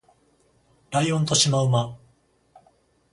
[0.89, 1.95] ライオンとシマウマ